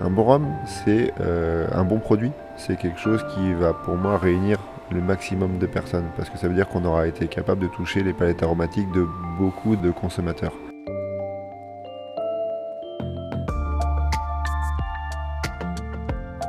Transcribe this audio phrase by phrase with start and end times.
[0.00, 2.30] Un bon rhum, c'est euh, un bon produit.
[2.56, 4.58] C'est quelque chose qui va pour moi réunir
[4.90, 8.02] le maximum de personnes parce que ça veut dire qu'on aura été capable de toucher
[8.04, 9.06] les palettes aromatiques de
[9.38, 10.52] beaucoup de consommateurs.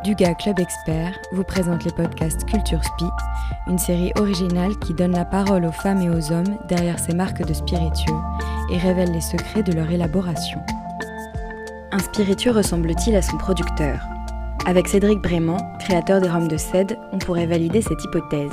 [0.04, 3.06] Duga Club Expert vous présente les podcasts Culture Spi,
[3.68, 7.46] une série originale qui donne la parole aux femmes et aux hommes derrière ces marques
[7.46, 8.14] de spiritueux
[8.72, 10.62] et révèle les secrets de leur élaboration.
[11.92, 14.02] Un spiritueux ressemble-t-il à son producteur?
[14.68, 18.52] Avec Cédric Brément, créateur des rhums de cède, on pourrait valider cette hypothèse.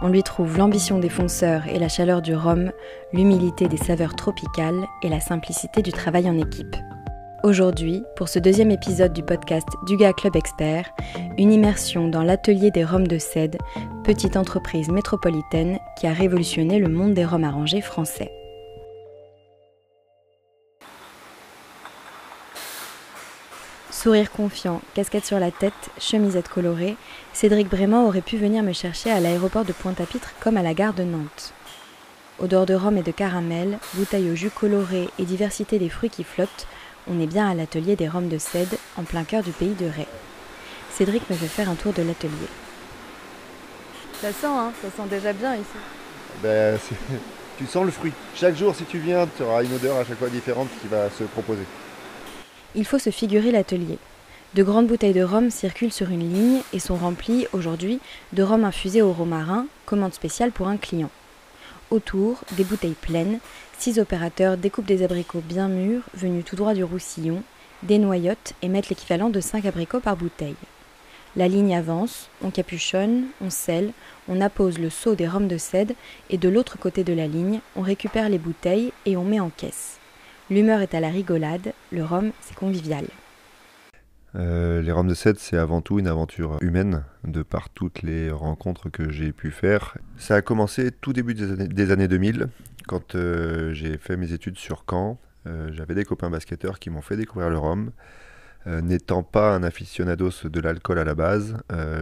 [0.00, 2.70] On lui trouve l'ambition des fonceurs et la chaleur du rhum,
[3.12, 6.76] l'humilité des saveurs tropicales et la simplicité du travail en équipe.
[7.42, 10.88] Aujourd'hui, pour ce deuxième épisode du podcast Duga Club Expert,
[11.38, 13.58] une immersion dans l'atelier des rhums de cède,
[14.04, 18.30] petite entreprise métropolitaine qui a révolutionné le monde des rhums arrangés français.
[24.02, 26.96] Sourire confiant, casquette sur la tête, chemisette colorée,
[27.32, 30.92] Cédric Brément aurait pu venir me chercher à l'aéroport de Pointe-à-Pitre comme à la gare
[30.92, 31.54] de Nantes.
[32.40, 36.24] Odeur de rhum et de caramel, bouteille au jus coloré et diversité des fruits qui
[36.24, 36.66] flottent,
[37.08, 39.86] on est bien à l'atelier des rhums de Cède, en plein cœur du pays de
[39.86, 40.08] Ré.
[40.90, 42.32] Cédric me fait faire un tour de l'atelier.
[44.20, 45.78] Ça sent, hein Ça sent déjà bien ici.
[46.42, 46.76] Ben,
[47.56, 48.12] tu sens le fruit.
[48.34, 51.08] Chaque jour, si tu viens, tu auras une odeur à chaque fois différente qui va
[51.08, 51.62] se proposer.
[52.74, 53.98] Il faut se figurer l'atelier.
[54.54, 58.00] De grandes bouteilles de rhum circulent sur une ligne et sont remplies aujourd'hui
[58.32, 61.10] de rhum infusé au romarin, commande spéciale pour un client.
[61.90, 63.38] Autour, des bouteilles pleines,
[63.78, 67.42] six opérateurs découpent des abricots bien mûrs, venus tout droit du Roussillon,
[67.82, 68.00] des
[68.62, 70.54] et mettent l'équivalent de 5 abricots par bouteille.
[71.34, 73.92] La ligne avance, on capuchonne, on scelle,
[74.28, 75.94] on appose le seau des rhums de cède
[76.30, 79.50] et de l'autre côté de la ligne, on récupère les bouteilles et on met en
[79.50, 79.98] caisse.
[80.52, 83.06] L'humeur est à la rigolade, le rhum c'est convivial.
[84.34, 88.30] Euh, les rhums de cèdre, c'est avant tout une aventure humaine, de par toutes les
[88.30, 89.96] rencontres que j'ai pu faire.
[90.18, 92.48] Ça a commencé tout début des années, 2000,
[92.86, 95.18] quand euh, j'ai fait mes études sur Caen.
[95.46, 97.90] Euh, j'avais des copains basketteurs qui m'ont fait découvrir le rhum.
[98.66, 101.56] N'étant pas un aficionados de l'alcool à la base,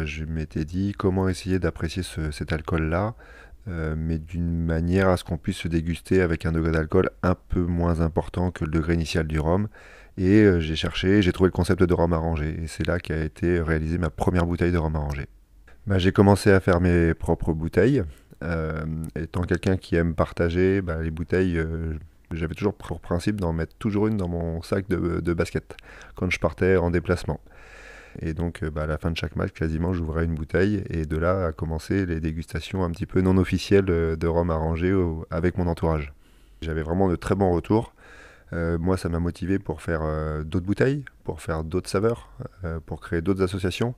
[0.04, 3.14] je m'étais dit comment essayer d'apprécier cet alcool-là
[3.68, 7.34] euh, mais d'une manière à ce qu'on puisse se déguster avec un degré d'alcool un
[7.34, 9.68] peu moins important que le degré initial du rhum.
[10.16, 12.58] Et euh, j'ai cherché, j'ai trouvé le concept de rhum arrangé.
[12.62, 15.26] Et c'est là qu'a été réalisée ma première bouteille de rhum arrangé.
[15.86, 18.02] Bah, j'ai commencé à faire mes propres bouteilles.
[18.42, 18.84] Euh,
[19.16, 21.62] étant quelqu'un qui aime partager, bah, les bouteilles,
[22.32, 25.76] j'avais toujours pour principe d'en mettre toujours une dans mon sac de basket
[26.14, 27.40] quand je partais en déplacement.
[28.18, 30.82] Et donc, euh, bah, à la fin de chaque match, quasiment, j'ouvrais une bouteille.
[30.90, 34.50] Et de là a commencé les dégustations un petit peu non officielles euh, de rhum
[34.50, 34.92] arrangé
[35.30, 36.12] avec mon entourage.
[36.62, 37.94] J'avais vraiment de très bons retours.
[38.52, 40.02] Euh, moi, ça m'a motivé pour faire
[40.44, 42.28] d'autres bouteilles, pour faire d'autres saveurs,
[42.86, 43.94] pour créer d'autres associations.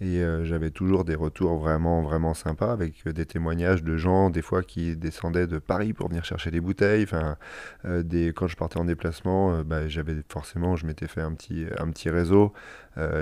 [0.00, 4.28] Et euh, j'avais toujours des retours vraiment, vraiment sympas avec euh, des témoignages de gens,
[4.28, 7.04] des fois qui descendaient de Paris pour venir chercher des bouteilles.
[7.04, 7.36] Enfin,
[7.84, 11.66] euh, des, quand je partais en déplacement, bah, j'avais forcément, je m'étais fait un petit,
[11.78, 12.52] un petit réseau,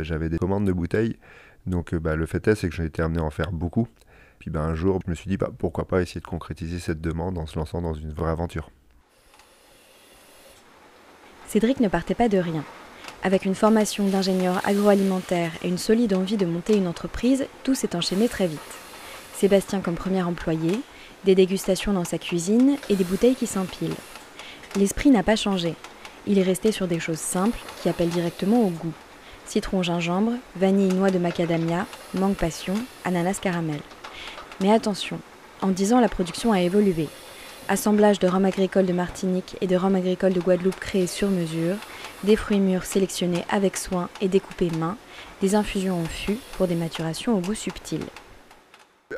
[0.03, 1.19] j'avais des commandes de bouteilles.
[1.67, 3.87] Donc bah, le fait est, c'est que j'ai été amené à en faire beaucoup.
[4.39, 7.01] Puis bah, un jour, je me suis dit, bah, pourquoi pas essayer de concrétiser cette
[7.01, 8.71] demande en se lançant dans une vraie aventure.
[11.47, 12.65] Cédric ne partait pas de rien.
[13.25, 17.95] Avec une formation d'ingénieur agroalimentaire et une solide envie de monter une entreprise, tout s'est
[17.95, 18.59] enchaîné très vite.
[19.37, 20.81] Sébastien comme premier employé,
[21.25, 23.95] des dégustations dans sa cuisine et des bouteilles qui s'empilent.
[24.75, 25.77] L'esprit n'a pas changé.
[26.27, 28.93] Il est resté sur des choses simples qui appellent directement au goût.
[29.47, 33.81] Citron gingembre, vanille noix de macadamia, mangue passion, ananas caramel.
[34.61, 35.21] Mais attention,
[35.61, 37.09] en 10 ans la production a évolué.
[37.69, 41.77] Assemblage de rhum agricole de Martinique et de rhum agricole de Guadeloupe créé sur mesure,
[42.25, 44.97] des fruits mûrs sélectionnés avec soin et découpés main,
[45.41, 48.03] des infusions en fût pour des maturations au goût subtil.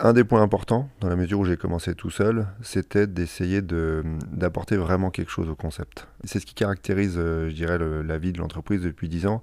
[0.00, 4.76] Un des points importants, dans la mesure où j'ai commencé tout seul, c'était d'essayer d'apporter
[4.76, 6.08] vraiment quelque chose au concept.
[6.24, 9.42] C'est ce qui caractérise, euh, je dirais, la vie de l'entreprise depuis 10 ans,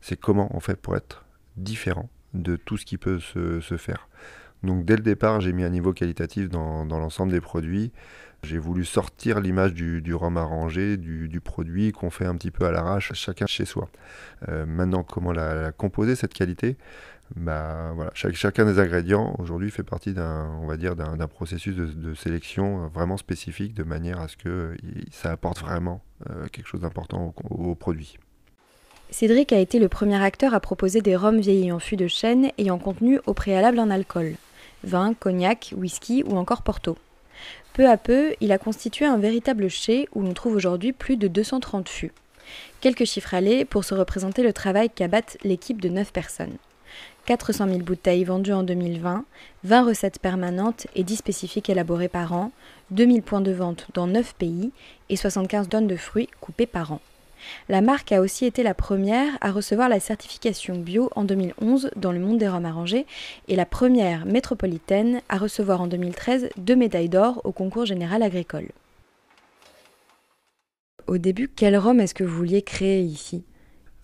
[0.00, 1.24] c'est comment on fait pour être
[1.56, 4.08] différent de tout ce qui peut se, faire.
[4.64, 7.92] Donc dès le départ, j'ai mis un niveau qualitatif dans l'ensemble des produits.
[8.44, 12.70] J'ai voulu sortir l'image du, rhum arrangé, du, produit qu'on fait un petit peu à
[12.70, 13.88] l'arrache, chacun chez soi.
[14.48, 16.76] Euh, maintenant, comment la, composer cette qualité?
[17.36, 20.46] Bah, chacun des ingrédients aujourd'hui fait partie d'un,
[21.28, 24.76] processus de, sélection vraiment spécifique de manière à ce que
[25.10, 28.18] ça apporte vraiment euh, quelque chose d'important au, produit.
[29.10, 32.50] Cédric a été le premier acteur à proposer des rhums vieillis en fût de chêne
[32.58, 34.34] ayant contenu au préalable en alcool
[34.84, 36.96] vin, cognac, whisky ou encore porto.
[37.72, 41.28] Peu à peu, il a constitué un véritable chai où l'on trouve aujourd'hui plus de
[41.28, 42.12] 230 fûts.
[42.80, 46.56] Quelques chiffres allés pour se représenter le travail qu'abatte l'équipe de 9 personnes.
[47.26, 49.24] 400 000 bouteilles vendues en 2020,
[49.64, 52.52] 20 recettes permanentes et 10 spécifiques élaborées par an,
[52.90, 54.72] 2000 points de vente dans 9 pays
[55.08, 57.00] et 75 tonnes de fruits coupés par an.
[57.68, 62.12] La marque a aussi été la première à recevoir la certification bio en 2011 dans
[62.12, 63.06] le monde des rhums arrangés
[63.48, 68.68] et la première métropolitaine à recevoir en 2013 deux médailles d'or au concours général agricole.
[71.06, 73.44] Au début, quel rhum est-ce que vous vouliez créer ici?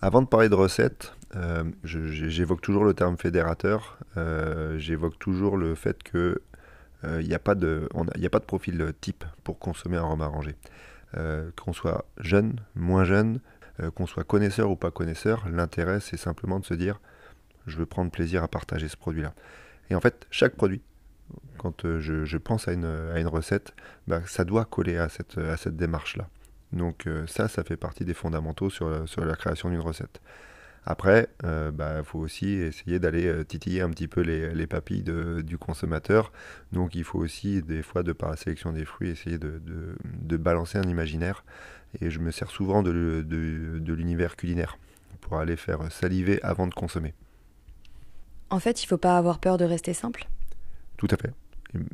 [0.01, 3.97] Avant de parler de recettes, euh, j'évoque toujours le terme fédérateur.
[4.17, 6.41] Euh, j'évoque toujours le fait que
[7.03, 10.55] il euh, n'y a pas de profil type pour consommer un rhum arrangé.
[11.13, 13.39] Qu'on soit jeune, moins jeune,
[13.95, 16.99] qu'on soit connaisseur ou pas connaisseur, l'intérêt c'est simplement de se dire
[17.67, 19.33] je veux prendre plaisir à partager ce produit-là.
[19.89, 20.81] Et en fait, chaque produit,
[21.57, 23.73] quand je, pense à une, à une recette,
[24.07, 26.27] bah, ça doit coller à cette, à cette démarche-là.
[26.73, 30.21] Donc ça, ça fait partie des fondamentaux sur, sur la création d'une recette.
[30.83, 35.03] Après, il euh, bah, faut aussi essayer d'aller euh, titiller un petit peu les, papilles
[35.03, 36.31] du consommateur.
[36.71, 40.79] Donc il faut aussi, des fois, de par la sélection des fruits, essayer de, balancer
[40.79, 41.43] un imaginaire.
[41.99, 42.91] Et je me sers souvent de,
[43.87, 44.77] l'univers culinaire
[45.19, 47.13] pour aller faire saliver avant de consommer.
[48.49, 50.27] En fait, il ne faut pas avoir peur de rester simple?
[50.97, 51.31] Tout à fait.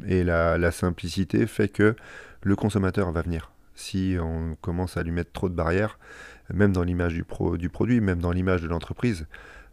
[0.07, 1.95] Et la, la simplicité fait que
[2.41, 3.51] le consommateur va venir.
[3.75, 5.99] Si on commence à lui mettre trop de barrières,
[6.53, 7.25] même dans l'image du,
[7.57, 9.25] du, produit, même dans l'image de l'entreprise.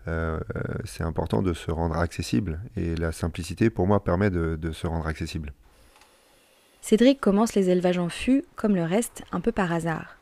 [0.06, 4.58] Euh, euh, c'est important de se rendre accessible et la simplicité pour moi permet de,
[4.72, 5.52] se rendre accessible.
[6.82, 10.16] Cédric commence les élevages en fût, comme le reste, un peu par hasard.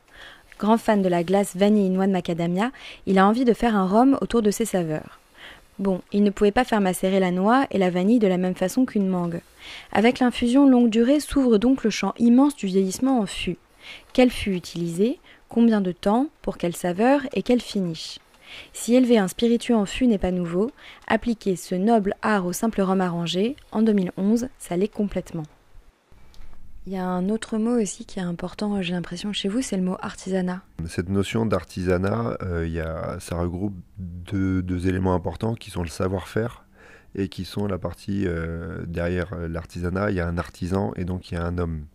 [0.57, 2.71] Grand fan de la glace vanille noix de macadamia,
[3.05, 5.19] il a envie de faire un rhum autour de ses saveurs.
[5.79, 8.55] Bon, il ne pouvait pas faire macérer la noix et la vanille de la même
[8.55, 9.41] façon qu'une mangue.
[9.91, 13.57] Avec l'infusion longue durée s'ouvre donc le champ immense du vieillissement en fût.
[14.13, 15.19] Quel fût utiliser
[15.53, 18.17] combien de temps, pour quelle saveur et quelle finish.
[18.73, 20.71] Si élever un spiritueux en fût n'est pas nouveau,
[21.07, 25.43] appliquer ce noble art au simple rhum arrangé, en 2011, ça l'est complètement.
[26.87, 29.77] Il y a un autre mot aussi qui est important, j'ai l'impression, chez vous, c'est
[29.77, 30.63] le mot artisanat.
[30.87, 36.65] Cette notion d'artisanat, euh, ça regroupe deux, éléments importants qui sont le savoir-faire
[37.13, 40.09] et qui sont la partie euh, derrière l'artisanat.
[40.09, 41.85] Il y a un artisan et donc il y a un homme.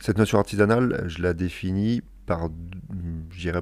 [0.00, 2.50] Cette notion artisanale, je la définis par,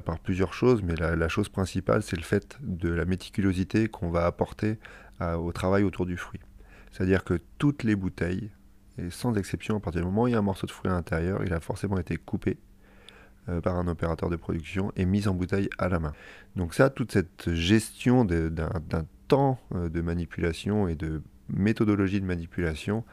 [0.05, 4.25] par plusieurs choses, mais la, chose principale, c'est le fait de la méticulosité qu'on va
[4.25, 4.77] apporter
[5.21, 6.41] au travail autour du fruit.
[6.91, 8.51] C'est-à-dire que toutes les bouteilles,
[8.97, 10.91] et sans exception, à partir du moment où il y a un morceau de fruit
[10.91, 12.57] à l'intérieur, il a forcément été coupé
[13.49, 16.13] euh, par un opérateur de production et mis en bouteille à la main.
[16.57, 23.05] Donc ça, toute cette gestion d'un temps euh, de manipulation et de méthodologie de manipulation,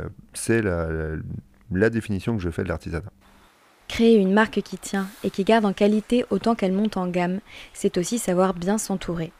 [0.00, 3.12] euh, c'est la définition que je fais de l'artisanat.
[3.92, 7.40] Créer une marque qui tient et qui garde en qualité autant qu'elle monte en gamme,
[7.74, 9.32] c'est aussi savoir bien s'entourer.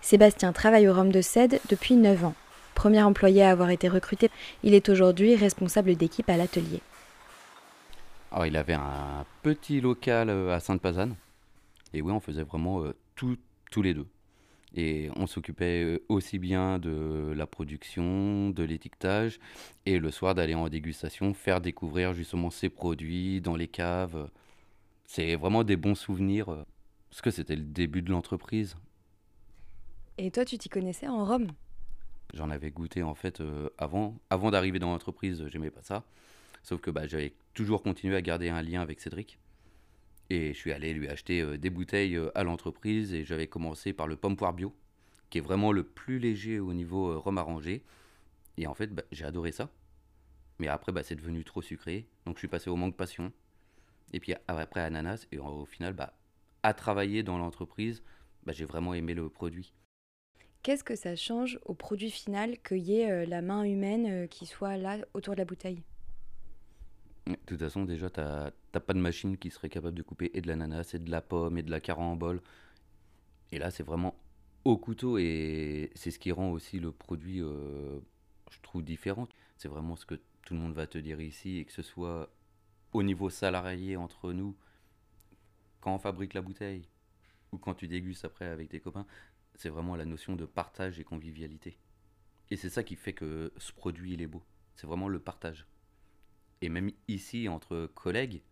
[0.00, 2.34] Sébastien travaille au Rhum de Cède depuis 9 ans.
[2.74, 4.28] Premier employé à avoir été recruté,
[4.64, 6.80] il est aujourd'hui responsable d'équipe à l'atelier.
[8.44, 11.14] Il avait un petit local euh, à Sainte-Pazanne.
[11.94, 13.36] Et oui, on faisait vraiment euh, tout,
[13.70, 14.08] tous les deux.
[14.74, 19.38] Et on s'occupait euh, aussi bien de la production, de l'étiquetage,
[19.86, 24.30] et le soir d'aller en dégustation, faire découvrir justement ces produits dans les caves.
[25.04, 26.64] C'est vraiment des bons souvenirs,
[27.10, 28.76] parce que c'était le début de l'entreprise.
[30.18, 31.48] Et toi, tu t'y connaissais en Rome?
[32.34, 34.18] J'en avais goûté en fait euh, avant.
[34.30, 36.04] Avant d'arriver dans l'entreprise, j'aimais pas ça.
[36.62, 39.38] Sauf que bah, j'avais toujours continué à garder un lien avec Cédric.
[40.32, 43.92] Et je suis allé lui acheter euh, des bouteilles euh, à l'entreprise et j'avais commencé
[43.92, 44.74] par le pomme poire bio,
[45.28, 47.84] qui est vraiment le plus léger au niveau euh, rhum arrangé.
[48.56, 49.68] Et en fait, bah, j'ai adoré ça.
[50.58, 52.06] Mais après, bah, c'est devenu trop sucré.
[52.24, 53.30] Donc je suis passé au manque passion.
[54.14, 55.26] Et puis après, ananas.
[55.32, 56.14] Et au final, bah,
[56.62, 58.02] à travailler dans l'entreprise,
[58.46, 59.74] j'ai vraiment aimé le produit.
[60.62, 64.78] Qu'est-ce que ça change au produit final qu'il y ait la main humaine qui soit
[64.78, 65.82] là autour de la bouteille?
[67.26, 68.50] De toute façon, déjà, tu n'as
[68.80, 71.58] pas de machine qui serait capable de couper et de l'ananas, et de la pomme,
[71.58, 72.40] et de la carambole.
[73.52, 74.16] Et là, c'est vraiment
[74.64, 78.00] au couteau, et c'est ce qui rend aussi le produit, euh,
[78.50, 79.28] je trouve, différent.
[79.56, 82.32] C'est vraiment ce que tout le monde va te dire ici, et que ce soit
[82.92, 84.56] au niveau salarié entre nous,
[85.80, 86.88] quand on fabrique la bouteille,
[87.52, 89.06] ou quand tu dégustes après avec tes copains,
[89.54, 91.78] c'est vraiment la notion de partage et convivialité.
[92.50, 94.42] Et c'est ça qui fait que ce produit, il est beau.
[94.74, 95.66] C'est vraiment le partage
[96.62, 98.42] et même ici entre collègues,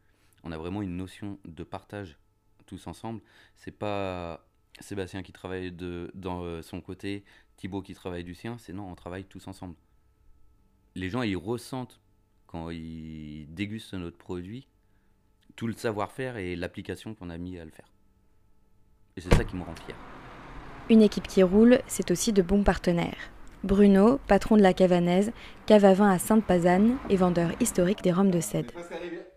[0.42, 2.18] on a vraiment une notion de partage
[2.66, 3.22] tous ensemble.
[3.56, 4.46] C'est pas
[4.80, 7.24] Sébastien qui travaille de, dans euh, son côté,
[7.56, 9.74] Thibaut qui travaille du sien, c'est non, on travaille tous ensemble.
[10.94, 12.00] Les gens, ils ressentent
[12.46, 14.66] quand ils dégustent notre produit
[15.56, 17.92] tout le savoir-faire et l'application qu'on a mis à le faire.
[19.16, 19.96] Et c'est ça qui me rend fier.
[20.88, 23.30] Une équipe qui roule, c'est aussi de bons partenaires.
[23.62, 25.32] Bruno, patron de la Cavanaise,
[25.66, 28.72] cave à vin à Sainte-Pazanne et vendeur historique des rhums de cèdre.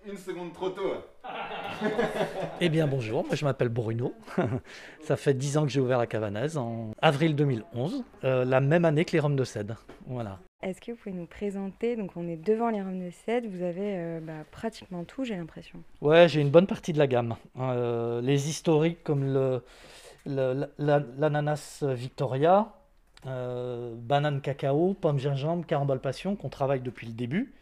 [0.05, 0.93] une seconde trop tôt.
[2.61, 4.13] eh bien bonjour, moi je m'appelle Bruno.
[5.01, 8.85] Ça fait 10 ans que j'ai ouvert la Cavanaise en avril 2011, euh, la même
[8.85, 9.83] année que les rhums de cèdre.
[10.07, 10.39] Voilà.
[10.61, 11.97] Est-ce que vous pouvez nous présenter?
[11.97, 15.35] Donc on est devant les rhums de cèdre, vous avez euh, bah, pratiquement tout, j'ai
[15.35, 15.83] l'impression.
[15.99, 17.35] Ouais, j'ai une bonne partie de la gamme.
[17.59, 19.61] Euh, les historiques comme le,
[20.25, 22.71] l'ananas Victoria,
[23.25, 27.53] euh, banane cacao, pomme gingembre, carambole passion qu'on travaille depuis le début.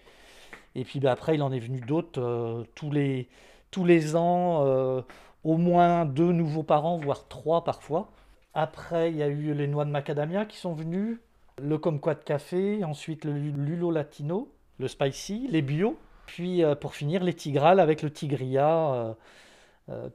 [0.75, 3.27] Et puis bah, après, il en est venu d'autres euh, tous, les,
[3.71, 5.01] tous les ans, euh,
[5.43, 8.09] au moins deux nouveaux par an, voire trois parfois.
[8.53, 11.19] Après, il y a eu les noix de macadamia qui sont venues,
[11.61, 14.49] le Comquat de café, ensuite le Lulo Latino,
[14.79, 19.15] le Spicy, les bio, puis pour finir les Tigrales avec le Tigria.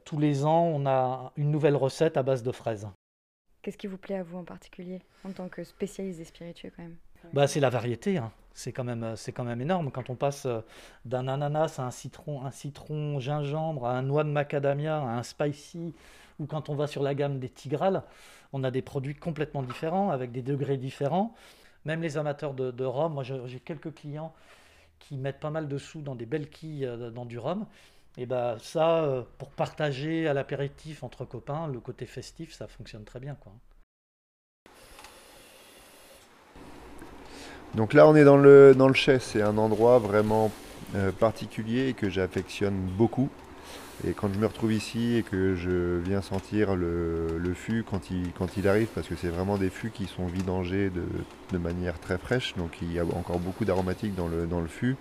[0.05, 2.87] tous les ans, on a une nouvelle recette à base de fraises.
[3.61, 6.83] Qu'est-ce qui vous plaît à vous en particulier, en tant que spécialiste des spiritueux quand
[6.83, 6.95] même?
[7.33, 8.17] Bah, C'est la variété.
[8.17, 8.31] Hein.
[8.53, 9.91] C'est quand, même, c'est quand même énorme.
[9.91, 10.61] Quand on passe euh,
[11.05, 15.23] d'un ananas à un citron, un citron gingembre, à un noix de macadamia, à un
[15.23, 15.93] spicy,
[16.39, 18.03] ou quand on va sur la gamme des tigrales,
[18.53, 21.35] on a des produits complètement différents, avec des degrés différents.
[21.85, 24.33] Même les amateurs de, de rhum, moi j'ai quelques clients
[24.99, 27.67] qui mettent pas mal de sous dans des belles quilles euh, dans du rhum.
[28.17, 33.03] Et bien ça, euh, pour partager à l'apéritif entre copains, le côté festif, ça fonctionne
[33.03, 33.35] très bien.
[33.35, 33.53] Quoi.
[37.75, 39.19] Donc là, on est dans le, dans le chai.
[39.19, 40.51] C'est un endroit vraiment
[40.95, 43.29] euh, particulier que j'affectionne beaucoup.
[44.07, 48.11] Et quand je me retrouve ici et que je viens sentir le, le fût quand
[48.11, 51.03] il, quand il arrive, parce que c'est vraiment des fûts qui sont vidangés de,
[51.51, 54.67] de, manière très fraîche, donc il y a encore beaucoup d'aromatiques dans le, dans le
[54.67, 54.97] fût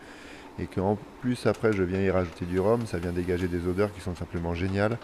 [0.59, 3.93] et qu'en plus après je viens y rajouter du rhum, ça vient dégager des odeurs
[3.93, 4.99] qui sont simplement géniales.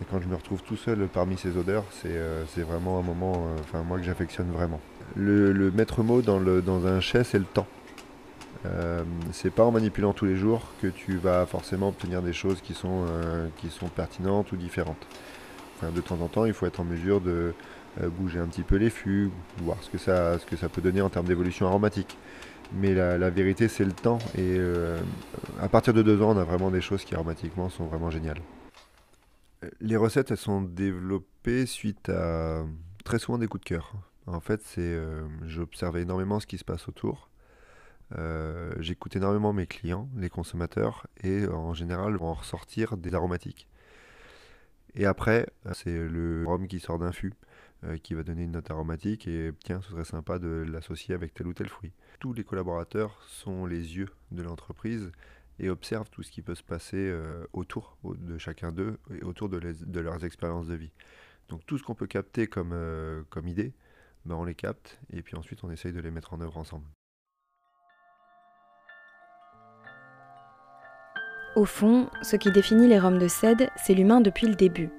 [0.00, 3.34] Et quand je me retrouve tout seul parmi ces odeurs, c'est euh, vraiment un moment,
[3.34, 4.80] euh, enfin moi que j'affectionne vraiment.
[5.16, 7.66] Le, maître mot dans, le, dans un chai, c'est le temps.
[8.66, 9.02] Euh,
[9.32, 12.74] c'est pas en manipulant tous les jours que tu vas forcément obtenir des choses qui
[12.74, 15.06] sont, euh, qui sont pertinentes ou différentes.
[15.82, 17.52] de temps en temps, il faut être en mesure de
[18.00, 19.30] bouger un petit peu les fûts,
[19.62, 22.16] voir ce que ça, ce que ça peut donner en termes d'évolution aromatique.
[22.72, 24.18] Mais la, vérité, c'est le temps.
[24.36, 25.00] Et euh,
[25.60, 28.40] à partir de deux ans, on a vraiment des choses qui aromatiquement sont vraiment géniales.
[29.80, 32.64] Les recettes, elles sont développées suite à
[33.04, 33.94] très souvent des coups de cœur.
[34.26, 37.30] En fait, c'est euh, j'observais énormément ce qui se passe autour.
[38.16, 43.68] Euh, j'écoute énormément mes clients, les consommateurs, et en général, vont en ressortir des aromatiques.
[44.94, 47.32] Et après, c'est le rhum qui sort d'un fût.
[47.84, 51.32] Euh, qui va donner une note aromatique et tiens, ce serait sympa de l'associer avec
[51.32, 51.92] tel ou tel fruit.
[52.18, 55.12] Tous les collaborateurs sont les yeux de l'entreprise
[55.60, 59.48] et observent tout ce qui peut se passer euh, autour de chacun d'eux et autour
[59.48, 60.90] de, de, leurs expériences de vie.
[61.50, 63.72] Donc tout ce qu'on peut capter comme, euh, comme idée,
[64.24, 66.86] ben on les capte et puis ensuite on essaye de les mettre en œuvre ensemble.
[71.58, 74.90] Au fond, ce qui définit les Roms de Cède, c'est l'humain depuis le début.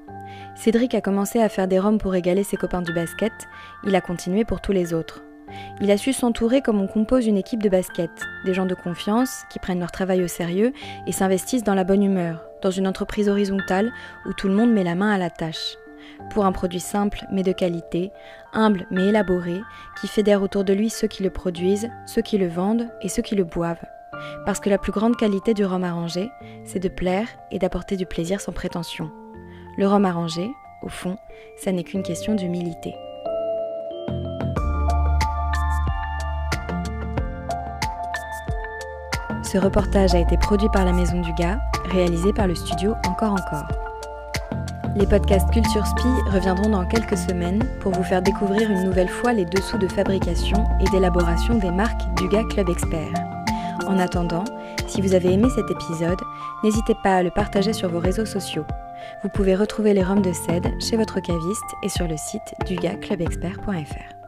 [0.56, 3.32] Cédric a commencé à faire des roms pour régaler ses copains du basket,
[3.86, 5.24] il a continué pour tous les autres.
[5.80, 8.12] Il a su s'entourer comme on compose une équipe de basket,
[8.44, 10.74] des gens de confiance qui prennent leur travail au sérieux
[11.08, 13.94] et s'investissent dans la bonne humeur, dans une entreprise horizontale
[14.26, 15.78] où tout le monde met la main à la tâche.
[16.30, 18.12] Pour un produit simple mais de qualité,
[18.52, 19.62] humble mais élaboré,
[20.02, 23.22] qui fédère autour de lui ceux qui le produisent, ceux qui le vendent et ceux
[23.22, 23.86] qui le boivent.
[24.46, 26.30] Parce que la plus grande qualité du rhum arrangé,
[26.64, 29.12] c'est de plaire et d'apporter du plaisir sans prétention.
[29.78, 30.50] Le rhum arrangé,
[30.82, 31.18] au fond,
[31.58, 32.94] ça n'est qu'une question d'humilité.
[39.52, 43.32] Ce reportage a été produit par la Maison du Gars, réalisé par le studio Encore
[43.32, 43.68] Encore.
[44.96, 49.34] Les podcasts Culture Spi reviendront dans quelques semaines pour vous faire découvrir une nouvelle fois
[49.34, 53.29] les dessous de fabrication et d'élaboration des marques du Gars Club Expert.
[53.90, 54.44] En attendant,
[54.88, 56.22] si vous avez aimé cet épisode,
[56.64, 58.66] n'hésitez pas à le partager sur vos réseaux sociaux.
[59.24, 64.19] Vous pouvez retrouver les rhums de cèdre chez votre caviste et sur le site dugaclubexpert.fr.